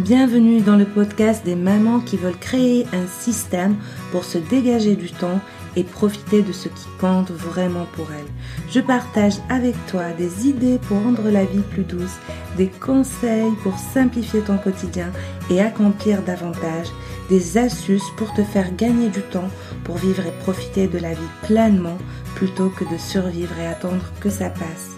[0.00, 3.76] Bienvenue dans le podcast des mamans qui veulent créer un système
[4.10, 5.40] pour se dégager du temps
[5.76, 8.32] et profiter de ce qui compte vraiment pour elles.
[8.70, 12.16] Je partage avec toi des idées pour rendre la vie plus douce,
[12.56, 15.12] des conseils pour simplifier ton quotidien
[15.50, 16.88] et accomplir davantage,
[17.28, 19.50] des astuces pour te faire gagner du temps
[19.84, 21.98] pour vivre et profiter de la vie pleinement
[22.36, 24.96] plutôt que de survivre et attendre que ça passe.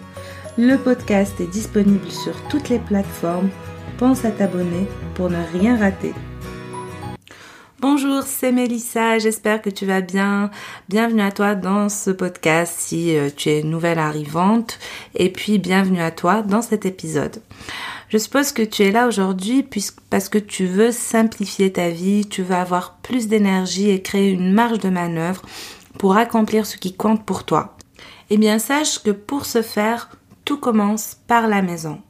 [0.57, 3.49] Le podcast est disponible sur toutes les plateformes
[4.03, 6.13] pense à t'abonner pour ne rien rater.
[7.79, 10.51] Bonjour, c'est Mélissa, j'espère que tu vas bien.
[10.89, 14.81] Bienvenue à toi dans ce podcast si euh, tu es nouvelle arrivante
[15.15, 17.41] et puis bienvenue à toi dans cet épisode.
[18.09, 19.65] Je suppose que tu es là aujourd'hui
[20.11, 24.53] parce que tu veux simplifier ta vie, tu veux avoir plus d'énergie et créer une
[24.53, 25.43] marge de manœuvre
[25.97, 27.77] pour accomplir ce qui compte pour toi.
[28.31, 30.11] Eh bien, sache que pour ce faire,
[30.45, 32.01] tout commence par la maison.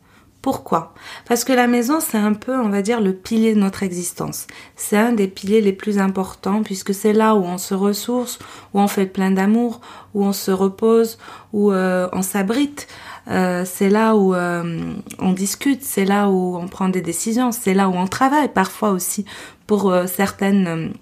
[0.43, 0.93] Pourquoi?
[1.29, 4.49] Parce que la maison, c'est un peu, on va dire, le pilier de notre existence.
[4.75, 8.41] C'est un des piliers les plus importants puisque c'est là où on se ressource,
[8.75, 9.81] où on fait plein d'amour,
[10.15, 11.17] où on se repose,
[11.53, 12.89] où euh, on s'abrite.
[13.29, 17.73] Euh, c'est là où euh, on discute, c'est là où on prend des décisions, c'est
[17.73, 19.25] là où on travaille parfois aussi
[19.69, 20.93] pour certaines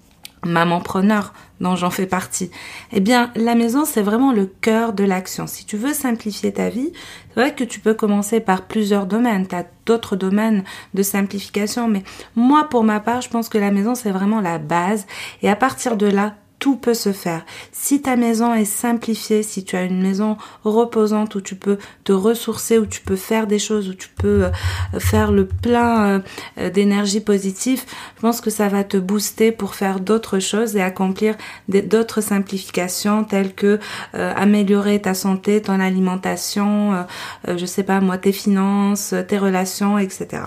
[0.83, 2.49] preneur dont j'en fais partie.
[2.91, 5.47] Eh bien, la maison, c'est vraiment le cœur de l'action.
[5.47, 6.91] Si tu veux simplifier ta vie,
[7.33, 9.47] c'est vrai que tu peux commencer par plusieurs domaines.
[9.47, 12.03] Tu as d'autres domaines de simplification, mais
[12.35, 15.05] moi, pour ma part, je pense que la maison, c'est vraiment la base.
[15.41, 17.43] Et à partir de là, tout peut se faire.
[17.71, 22.13] Si ta maison est simplifiée, si tu as une maison reposante où tu peux te
[22.13, 26.21] ressourcer, où tu peux faire des choses, où tu peux euh, faire le plein
[26.59, 27.83] euh, d'énergie positive,
[28.15, 31.35] je pense que ça va te booster pour faire d'autres choses et accomplir
[31.67, 33.79] d'autres simplifications telles que
[34.13, 37.07] euh, améliorer ta santé, ton alimentation,
[37.47, 40.43] je sais pas moi, tes finances, tes relations, etc.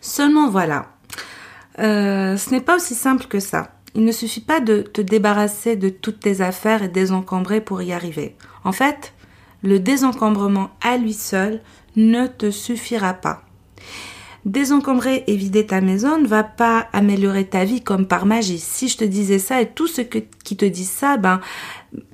[0.00, 0.86] Seulement voilà,
[1.78, 3.73] ce n'est pas aussi simple que ça.
[3.94, 7.92] Il ne suffit pas de te débarrasser de toutes tes affaires et désencombrer pour y
[7.92, 8.36] arriver.
[8.64, 9.14] En fait,
[9.62, 11.60] le désencombrement à lui seul
[11.96, 13.44] ne te suffira pas.
[14.44, 18.58] Désencombrer et vider ta maison ne va pas améliorer ta vie comme par magie.
[18.58, 21.40] Si je te disais ça et tous ceux qui te disent ça, ben,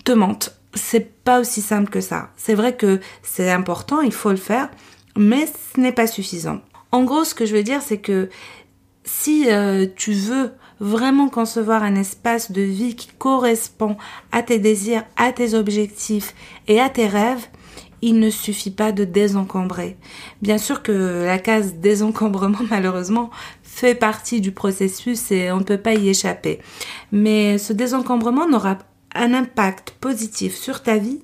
[0.04, 0.56] te mentent.
[0.74, 2.30] C'est pas aussi simple que ça.
[2.36, 4.70] C'est vrai que c'est important, il faut le faire,
[5.16, 6.60] mais ce n'est pas suffisant.
[6.92, 8.28] En gros, ce que je veux dire, c'est que
[9.02, 13.96] si euh, tu veux vraiment concevoir un espace de vie qui correspond
[14.32, 16.34] à tes désirs, à tes objectifs
[16.66, 17.46] et à tes rêves,
[18.02, 19.96] il ne suffit pas de désencombrer.
[20.40, 23.30] Bien sûr que la case désencombrement, malheureusement,
[23.62, 26.60] fait partie du processus et on ne peut pas y échapper.
[27.12, 28.78] Mais ce désencombrement n'aura
[29.14, 31.20] un impact positif sur ta vie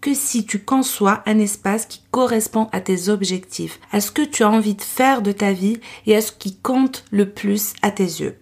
[0.00, 4.42] que si tu conçois un espace qui correspond à tes objectifs, à ce que tu
[4.42, 7.90] as envie de faire de ta vie et à ce qui compte le plus à
[7.90, 8.36] tes yeux.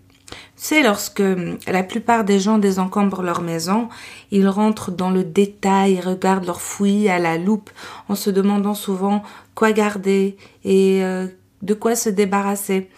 [0.56, 3.88] C'est lorsque hum, la plupart des gens désencombrent leur maison,
[4.30, 7.70] ils rentrent dans le détail, regardent leurs fouilles à la loupe
[8.08, 9.22] en se demandant souvent
[9.54, 11.26] quoi garder et euh,
[11.62, 12.88] de quoi se débarrasser.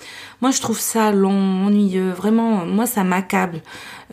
[0.42, 2.10] Moi, je trouve ça long, ennuyeux.
[2.10, 3.62] Vraiment, moi, ça m'accable.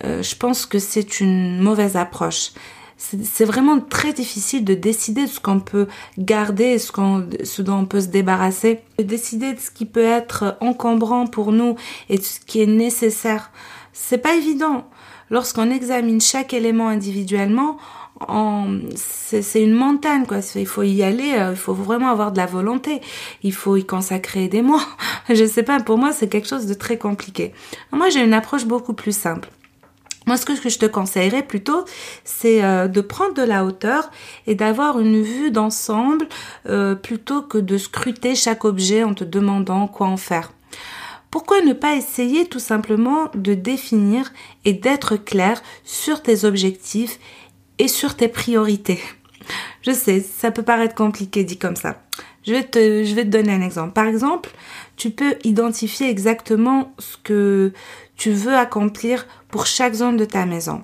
[0.03, 2.51] Euh, je pense que c'est une mauvaise approche
[2.97, 5.87] c'est vraiment très difficile de décider de ce qu'on peut
[6.17, 11.27] garder, ce, dont on peut se débarrasser, de décider de ce qui peut être encombrant
[11.27, 11.75] pour nous
[12.09, 13.51] et de ce qui est nécessaire.
[13.91, 14.85] C'est pas évident.
[15.29, 17.77] Lorsqu'on examine chaque élément individuellement,
[18.95, 20.39] c'est une montagne quoi.
[20.55, 23.01] Il faut y aller euh, il faut vraiment avoir de la volonté.
[23.41, 24.83] Il faut y consacrer des mois.
[25.29, 27.53] Je sais pas pour moi c'est quelque chose de très compliqué.
[27.91, 29.49] Moi j'ai une approche beaucoup plus simple
[30.25, 31.85] moi, ce que je te conseillerais plutôt,
[32.23, 34.09] c'est euh, de prendre de la hauteur
[34.47, 36.27] et d'avoir une vue d'ensemble
[36.67, 40.51] euh, plutôt que de scruter chaque objet en te demandant quoi en faire.
[41.29, 44.31] Pourquoi ne pas essayer tout simplement de définir
[44.65, 47.19] et d'être clair sur tes objectifs
[47.79, 48.99] et sur tes priorités?
[49.81, 52.01] Je sais, ça peut paraître compliqué dit comme ça.
[52.45, 53.93] Je vais te, je vais te donner un exemple.
[53.93, 54.51] Par exemple,
[54.95, 57.73] tu peux identifier exactement ce que
[58.15, 60.81] tu veux accomplir pour chaque zone de ta maison.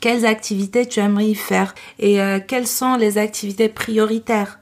[0.00, 4.60] Quelles activités tu aimerais y faire et euh, quelles sont les activités prioritaires?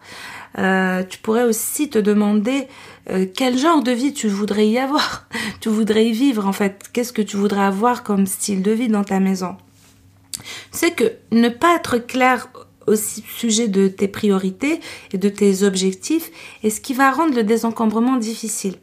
[0.57, 2.69] Euh, tu pourrais aussi te demander
[3.11, 5.29] euh, quel genre de vie tu voudrais y avoir,
[5.61, 6.85] tu voudrais y vivre en fait.
[6.95, 9.59] Qu'est-ce que tu voudrais avoir comme style de vie dans ta maison?
[10.73, 12.49] C'est que ne pas être clair
[12.87, 14.81] au sujet de tes priorités
[15.13, 16.31] et de tes objectifs
[16.63, 18.77] est ce qui va rendre le désencombrement difficile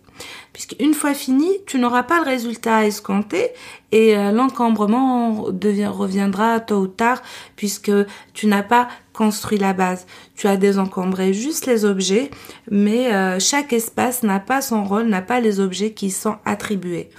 [0.54, 3.50] puisqu'une fois fini, tu n'auras pas le résultat escompté
[3.92, 7.22] et euh, l'encombrement reviendra tôt ou tard
[7.56, 7.92] puisque
[8.34, 10.06] tu n'as pas construit la base.
[10.36, 12.30] Tu as désencombré juste les objets,
[12.70, 17.10] mais euh, chaque espace n'a pas son rôle, n'a pas les objets qui sont attribués.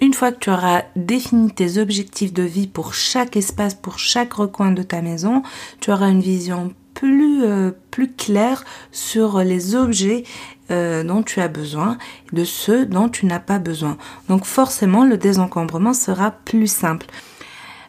[0.00, 4.34] Une fois que tu auras défini tes objectifs de vie pour chaque espace, pour chaque
[4.34, 5.42] recoin de ta maison,
[5.80, 10.24] tu auras une vision plus, euh, plus claire sur les objets
[10.70, 11.98] euh, dont tu as besoin,
[12.32, 13.96] de ceux dont tu n'as pas besoin.
[14.28, 17.06] Donc forcément, le désencombrement sera plus simple.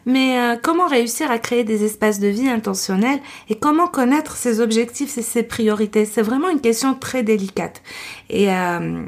[0.06, 3.20] Mais euh, comment réussir à créer des espaces de vie intentionnels
[3.50, 6.06] et comment connaître ses objectifs et ses priorités?
[6.06, 7.82] C'est vraiment une question très délicate.
[8.30, 9.04] Et euh,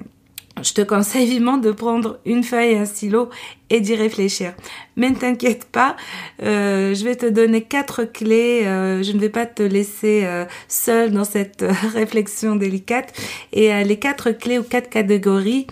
[0.62, 3.30] je te conseille vivement de prendre une feuille et un stylo
[3.70, 4.52] et d'y réfléchir.
[4.96, 5.96] Mais ne t'inquiète pas,
[6.42, 8.62] euh, je vais te donner quatre clés.
[8.64, 10.26] je ne vais pas te laisser
[10.68, 13.12] seul dans cette réflexion délicate.
[13.52, 15.66] Et les quatre clés ou quatre catégories,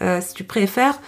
[0.00, 0.98] si tu préfères,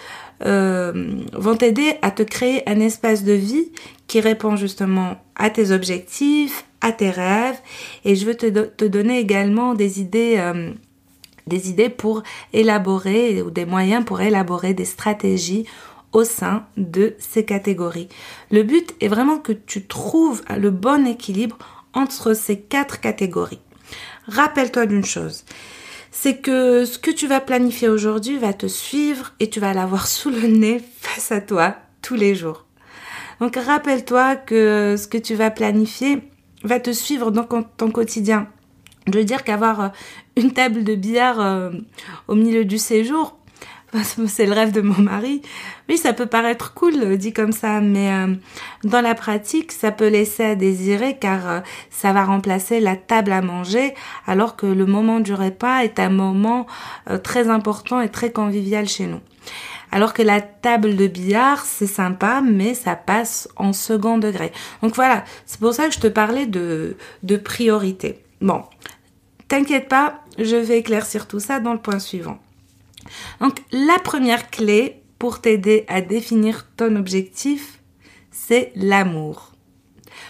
[0.43, 3.71] euh, vont t'aider à te créer un espace de vie
[4.07, 7.57] qui répond justement à tes objectifs, à tes rêves.
[8.03, 10.71] Et je veux te, donner également des idées, euh,
[11.47, 15.65] des idées pour élaborer ou des moyens pour élaborer des stratégies
[16.11, 18.07] au sein de ces catégories.
[18.49, 21.57] Le but est vraiment que tu trouves le bon équilibre
[21.93, 23.59] entre ces quatre catégories.
[24.27, 25.43] Rappelle-toi d'une chose,
[26.11, 30.07] c'est que ce que tu vas planifier aujourd'hui va te suivre et tu vas l'avoir
[30.15, 32.65] sous le nez face à toi tous les jours.
[33.41, 36.21] Donc rappelle-toi que ce que tu vas planifier
[36.63, 38.47] va te suivre dans ton quotidien.
[39.07, 39.91] Je veux dire qu'avoir
[40.35, 41.71] une table de billard euh,
[42.27, 43.37] au milieu du séjour,
[44.27, 45.41] c'est le rêve de mon mari.
[45.89, 48.33] Oui, ça peut paraître cool euh, dit comme ça, mais euh,
[48.83, 51.59] dans la pratique, ça peut laisser à désirer car euh,
[51.89, 53.93] ça va remplacer la table à manger,
[54.27, 56.65] alors que le moment du repas est un moment
[57.23, 59.19] très important et très convivial chez nous.
[59.91, 64.51] Alors que la table de billard, c'est sympa, mais ça passe en second degré.
[64.81, 68.19] Donc voilà, c'est pour ça que je te parlais de, de priorité.
[68.41, 68.63] Bon,
[69.47, 72.39] t'inquiète pas, je vais éclaircir tout ça dans le point suivant.
[73.39, 77.79] Donc la première clé pour t'aider à définir ton objectif,
[78.31, 79.51] c'est l'amour.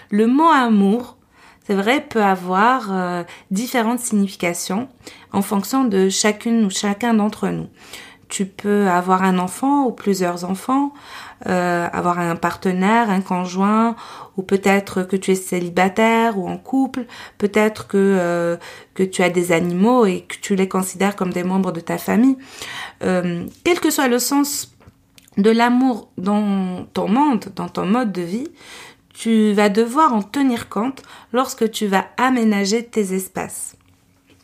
[0.10, 1.18] Le mot amour,
[1.66, 4.88] c'est vrai, peut avoir euh, différentes significations
[5.32, 7.68] en fonction de chacune ou chacun d'entre nous.
[8.27, 10.94] Tu peux avoir un enfant ou plusieurs enfants,
[11.45, 13.95] euh, avoir un partenaire, un conjoint,
[14.36, 17.06] ou peut-être que tu es célibataire ou en couple,
[17.38, 18.57] peut-être que euh,
[18.95, 22.38] tu as des animaux et que tu les considères comme des membres de ta famille.
[23.04, 24.75] Euh, quel que soit le sens
[25.38, 28.48] de l'amour dans ton monde, dans ton mode de vie,
[29.13, 33.75] tu vas devoir en tenir compte lorsque tu vas aménager tes espaces.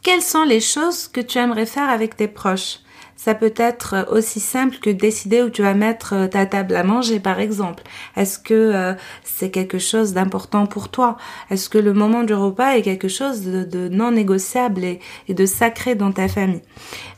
[0.02, 2.80] Quelles sont les choses que tu aimerais faire avec tes proches?
[3.24, 6.84] Ça peut être aussi simple que décider où tu vas mettre euh, ta table à
[6.84, 7.84] manger, par exemple.
[8.16, 11.18] Est-ce que euh, c'est quelque chose d'important pour toi?
[11.52, 15.94] Est-ce que le moment du repas est quelque chose de, non négociable et, de sacré
[15.94, 16.64] dans ta famille?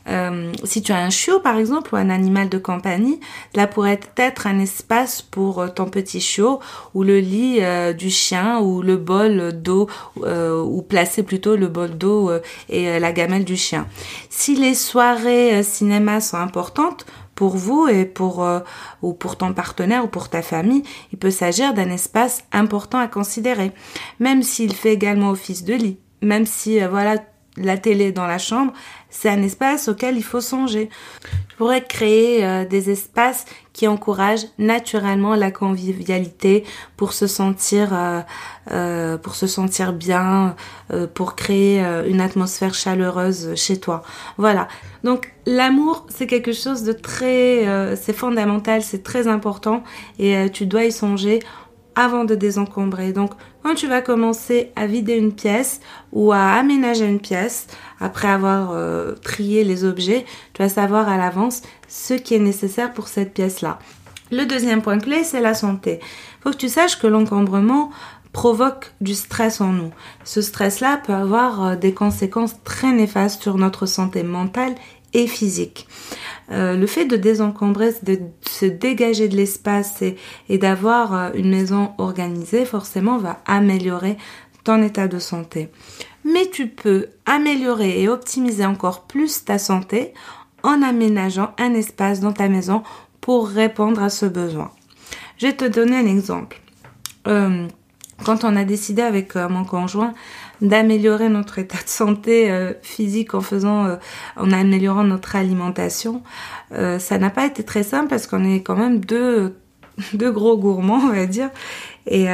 [0.06, 3.18] Euh, Si tu as un chiot, par exemple, ou un animal de compagnie,
[3.54, 6.60] là pourrait être un espace pour ton petit chiot,
[6.92, 7.60] ou le lit
[7.96, 12.30] du chien, ou le bol d'eau, ou placer plutôt le bol d'eau
[12.68, 13.86] et la gamelle du chien.
[14.28, 15.62] Si les soirées
[15.94, 18.60] cinéma sont importantes pour vous et pour euh,
[19.02, 20.82] ou pour ton partenaire ou pour ta famille,
[21.12, 23.72] il peut s'agir d'un espace important à considérer,
[24.20, 27.16] même s'il fait également office de lit, même si euh, voilà
[27.56, 28.72] la télé dans la chambre,
[29.10, 30.88] c'est un espace auquel il faut songer.
[31.50, 36.64] Je pourrais créer euh, des espaces qui encouragent naturellement la convivialité
[36.96, 38.20] pour se sentir euh,
[38.72, 40.56] euh, pour se sentir bien,
[41.14, 44.02] pour créer une atmosphère chaleureuse chez toi.
[44.36, 44.68] Voilà.
[45.02, 49.82] Donc l'amour, c'est quelque chose de très c'est fondamental, c'est très important
[50.18, 51.40] et tu dois y songer
[51.94, 53.12] avant de désencombrer.
[53.12, 53.32] Donc
[53.64, 55.80] quand tu vas commencer à vider une pièce
[56.12, 57.66] ou à aménager une pièce,
[57.98, 62.92] après avoir euh, trié les objets, tu vas savoir à l'avance ce qui est nécessaire
[62.92, 63.78] pour cette pièce-là.
[64.30, 66.00] Le deuxième point clé, c'est la santé.
[66.02, 67.90] Il faut que tu saches que l'encombrement
[68.34, 69.92] provoque du stress en nous.
[70.24, 74.74] Ce stress-là peut avoir euh, des conséquences très néfastes sur notre santé mentale
[75.26, 75.86] physique.
[76.50, 81.92] Euh, le fait de désencombrer, de se dégager de l'espace et, d'avoir euh, une maison
[81.96, 84.18] organisée, forcément, va améliorer
[84.62, 85.70] ton état de santé.
[86.24, 90.12] Mais tu peux améliorer et optimiser encore plus ta santé
[90.62, 92.82] en aménageant un espace dans ta maison
[93.20, 94.70] pour répondre à ce besoin.
[95.38, 96.60] Je te donner un exemple.
[97.26, 97.66] Euh,
[98.24, 100.14] quand on a décidé avec mon conjoint
[100.60, 103.96] d'améliorer notre état de santé euh, physique en faisant, euh,
[104.36, 106.22] en améliorant notre alimentation.
[106.72, 109.56] Euh, ça n'a pas été très simple parce qu'on est quand même deux
[110.14, 111.50] deux gros gourmands, on va dire.
[112.06, 112.26] Et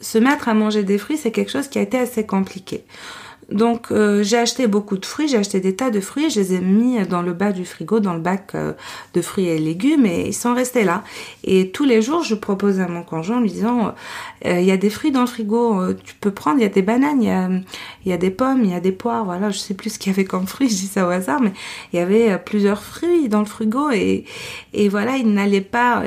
[0.00, 2.84] se mettre à manger des fruits, c'est quelque chose qui a été assez compliqué.
[3.50, 6.54] Donc euh, j'ai acheté beaucoup de fruits, j'ai acheté des tas de fruits, je les
[6.54, 8.74] ai mis dans le bas du frigo, dans le bac euh,
[9.14, 11.02] de fruits et légumes et ils sont restés là.
[11.44, 13.94] Et tous les jours, je propose à mon conjoint en lui disant,
[14.44, 16.68] euh, il y a des fruits dans le frigo, tu peux prendre, il y a
[16.68, 17.22] des bananes,
[18.04, 19.98] il y a, des pommes, il y a des poires, voilà, je sais plus ce
[19.98, 21.52] qu'il y avait comme fruits, je dis ça au hasard, mais
[21.94, 24.26] il y avait plusieurs fruits dans le frigo et,
[24.74, 26.02] et voilà, il n'allait pas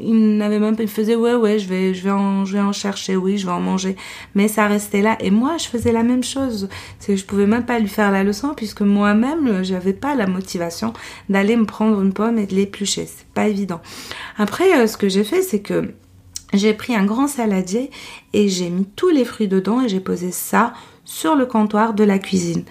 [0.00, 2.60] il n'avait même pas, il faisait ouais ouais je vais je vais en je vais
[2.60, 3.96] en chercher oui je vais en manger.
[4.34, 5.16] Mais ça restait là.
[5.20, 6.68] Et moi je faisais la même chose.
[6.98, 10.92] C'est je pouvais même pas lui faire la leçon puisque moi-même j'avais pas la motivation
[11.28, 13.06] d'aller me prendre une pomme et de l'éplucher.
[13.06, 13.80] C'est pas évident.
[14.38, 15.94] Après euh, ce que j'ai fait c'est que
[16.52, 17.90] j'ai pris un grand saladier
[18.32, 20.72] et j'ai mis tous les fruits dedans et j'ai posé ça
[21.04, 22.64] sur le comptoir de la cuisine.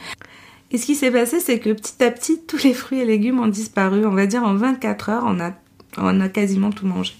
[0.71, 3.39] Et ce qui s'est passé, c'est que petit à petit, tous les fruits et légumes
[3.39, 4.05] ont disparu.
[4.05, 5.53] On va dire en 24 heures, on a
[5.97, 7.13] on a quasiment tout mangé.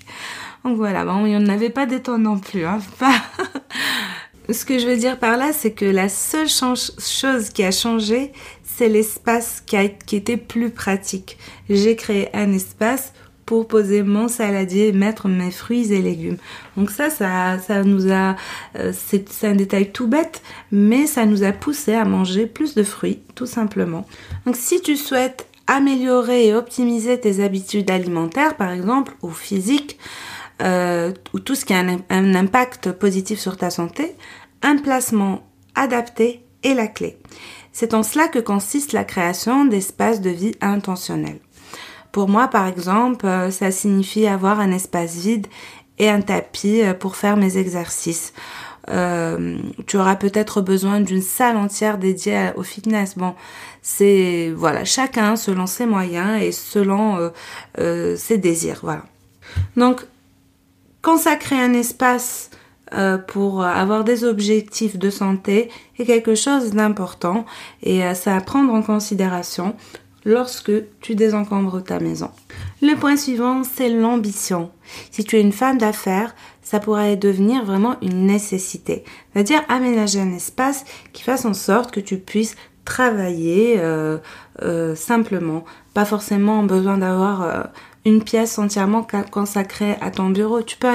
[0.63, 2.65] Donc voilà, bon, il n'y en avait pas d'étonnant non plus.
[2.65, 2.79] Hein.
[4.49, 8.31] Ce que je veux dire par là, c'est que la seule chose qui a changé,
[8.63, 11.37] c'est l'espace qui, était plus pratique.
[11.69, 13.13] J'ai créé un espace
[13.45, 16.37] pour poser mon saladier et mettre mes fruits et légumes.
[16.77, 18.35] Donc ça, ça, ça nous a,
[18.77, 20.41] euh, c'est un détail tout bête,
[20.71, 24.07] mais ça nous a poussé à manger plus de fruits, tout simplement.
[24.45, 29.97] Donc si tu souhaites améliorer et optimiser tes habitudes alimentaires, par exemple, ou physiques,
[30.61, 34.15] euh, ou tout ce qui a un, impact positif sur ta santé,
[34.61, 35.45] un placement
[35.75, 37.17] adapté est la clé.
[37.71, 41.39] C'est en cela que consiste la création d'espaces de vie intentionnels.
[42.11, 45.47] Pour moi, par exemple, euh, ça signifie avoir un espace vide
[45.97, 48.33] et un tapis euh, pour faire mes exercices.
[48.89, 53.17] Euh, tu auras peut-être besoin d'une salle entière dédiée au fitness.
[53.17, 53.33] Bon,
[53.81, 57.29] c'est voilà, chacun selon ses moyens et selon euh,
[57.79, 58.79] euh, ses désirs.
[58.83, 59.03] Voilà.
[59.75, 60.05] Donc,
[61.01, 62.49] consacrer un espace
[63.27, 67.45] pour avoir des objectifs de santé est quelque chose d'important
[67.81, 69.75] et ça à prendre en considération
[70.23, 72.31] lorsque tu désencombres ta maison.
[72.81, 74.71] Le point suivant, c'est l'ambition.
[75.11, 79.05] Si tu es une femme d'affaires, ça pourrait devenir vraiment une nécessité.
[79.31, 82.55] C'est-à-dire aménager un espace qui fasse en sorte que tu puisses
[82.85, 84.17] travailler euh,
[84.63, 85.63] euh, simplement.
[85.93, 87.63] Pas forcément besoin d'avoir euh,
[88.03, 90.63] une pièce entièrement consacrée à ton bureau.
[90.63, 90.89] Tu peux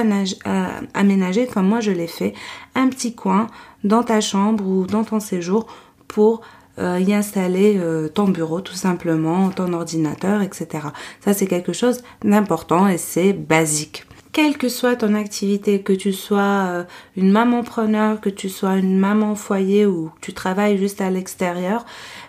[0.93, 2.33] aménager, comme moi je l'ai fait,
[2.75, 3.47] un petit coin
[3.83, 5.67] dans ta chambre ou dans ton séjour
[6.07, 6.41] pour
[6.77, 7.79] y installer
[8.15, 10.87] ton bureau tout simplement, ton ordinateur, etc.
[11.19, 16.13] Ça c'est quelque chose d'important et c'est basique quelle que soit ton activité, que tu
[16.13, 16.83] sois euh,
[17.17, 21.09] une maman preneur, que tu sois une maman foyer ou que tu travailles juste à
[21.09, 21.85] l'extérieur,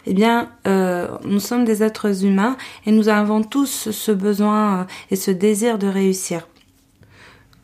[0.06, 2.56] eh bien, euh, nous sommes des êtres humains
[2.86, 6.48] et nous avons tous ce besoin euh, et ce désir de réussir.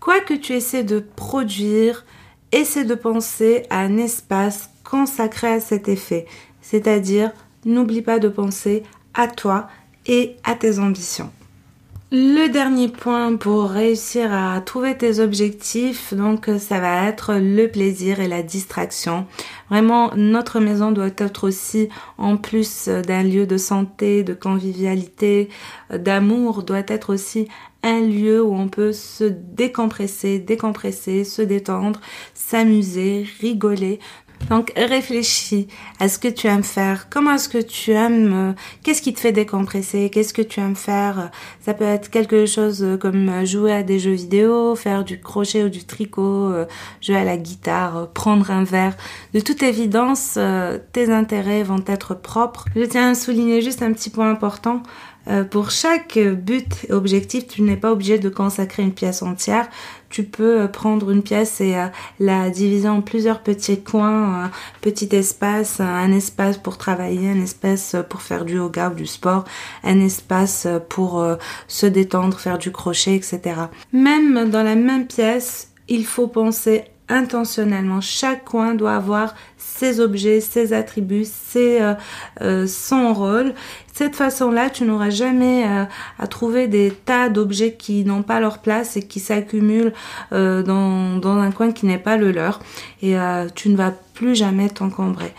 [0.00, 2.04] Quoi que tu essaies de produire,
[2.52, 6.26] essaie de penser à un espace consacré à cet effet,
[6.62, 7.32] c'est-à-dire
[7.64, 9.68] n'oublie pas de penser à toi
[10.06, 11.30] et à tes ambitions.
[12.10, 18.20] Le dernier point pour réussir à trouver tes objectifs, donc ça va être le plaisir
[18.20, 19.26] et la distraction.
[19.68, 25.50] Vraiment, notre maison doit être aussi, en plus d'un lieu de santé, de convivialité,
[25.90, 27.46] d'amour, doit être aussi
[27.82, 32.00] un lieu où on peut se décompresser, décompresser, se détendre,
[32.32, 34.00] s'amuser, rigoler.
[34.48, 35.68] Donc réfléchis
[36.00, 38.52] à ce que tu aimes faire, comment est-ce que tu aimes, euh,
[38.82, 41.30] qu'est-ce qui te fait décompresser, qu'est-ce que tu aimes faire?
[41.60, 45.68] Ça peut être quelque chose comme jouer à des jeux vidéo, faire du crochet ou
[45.68, 46.64] du tricot, euh,
[47.02, 48.96] jouer à la guitare, prendre un verre.
[49.34, 52.64] De toute évidence, euh, tes intérêts vont être propres.
[52.74, 54.82] Je tiens à souligner juste un petit point important.
[55.26, 59.68] Euh, pour chaque but et objectif, tu n'es pas obligé de consacrer une pièce entière.
[60.08, 64.50] Tu peux euh, prendre une pièce et euh, la diviser en plusieurs petits coins, un
[64.80, 69.44] petit espace, un espace pour travailler, un espace pour faire du yoga ou du sport,
[69.84, 71.24] un espace pour
[71.66, 73.40] se détendre, faire du crochet, etc.
[73.92, 78.00] Même dans la même pièce, il faut penser intentionnellement.
[78.00, 81.94] Chaque coin doit avoir ses objets, ses attributs, ses, euh,
[82.40, 83.54] euh, son rôle.
[83.92, 85.84] cette façon-là, tu n'auras jamais euh,
[86.18, 89.92] à trouver des tas d'objets qui n'ont pas leur place et qui s'accumulent
[90.30, 92.60] dans, dans un coin qui n'est pas le leur.
[93.02, 93.16] Et
[93.54, 95.32] tu ne vas plus jamais t'encombrer.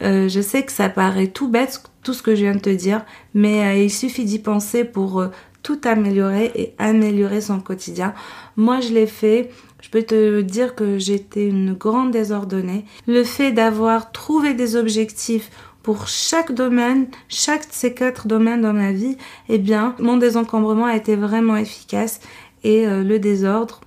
[0.00, 3.04] je sais que ça paraît tout bête, tout ce que je viens de te dire,
[3.34, 5.24] mais il suffit d'y penser pour
[5.62, 8.14] tout améliorer et améliorer son quotidien.
[8.56, 9.50] Moi, je l'ai fait
[9.84, 12.86] je peux te dire que j'étais une grande désordonnée.
[13.06, 15.50] Le fait d'avoir trouvé des objectifs
[15.82, 19.18] pour chaque domaine, chaque de ces quatre domaines dans ma vie,
[19.50, 22.20] eh bien, mon désencombrement a été vraiment efficace
[22.62, 23.82] et euh, le désordre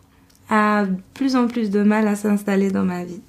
[0.52, 0.86] a
[1.16, 3.22] plus en plus de mal à s'installer dans ma vie.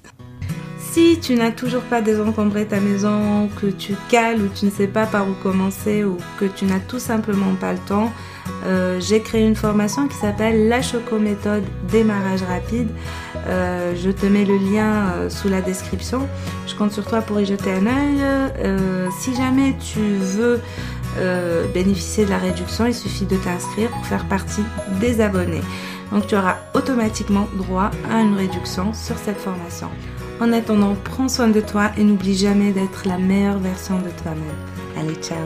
[0.77, 4.87] Si tu n'as toujours pas désencombré ta maison, que tu cales ou tu ne sais
[4.87, 8.11] pas par où commencer ou que tu n'as tout simplement pas le temps,
[8.65, 12.89] euh, j'ai créé une formation qui s'appelle la Choco Méthode démarrage rapide.
[13.47, 16.27] Euh, je te mets le lien euh, sous la description.
[16.67, 19.11] Je compte sur toi pour y jeter un œil.
[19.19, 20.59] si jamais tu veux
[21.73, 24.63] bénéficier de la réduction, il suffit de t'inscrire pour faire partie
[25.01, 25.61] des abonnés.
[26.11, 29.89] Donc tu auras automatiquement droit à une réduction sur cette formation.
[30.39, 34.55] En attendant, prends soin de toi et n'oublie jamais d'être la meilleure version de toi-même.
[34.97, 35.37] Allez, ciao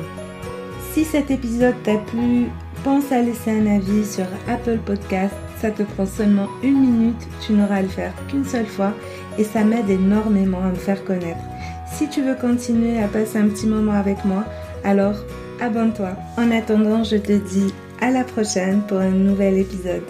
[0.91, 2.49] Si cet épisode t'a plu,
[2.83, 5.33] pense à laisser un avis sur Apple Podcast.
[5.59, 8.93] Ça te prend seulement une minute, tu n'auras à le faire qu'une seule fois
[9.37, 11.39] et ça m'aide énormément à me faire connaître.
[11.91, 14.43] Si tu veux continuer à passer un petit moment avec moi,
[14.83, 15.15] alors
[15.61, 16.09] abonne-toi.
[16.37, 20.03] En attendant, je te dis à la prochaine pour un nouvel épisode.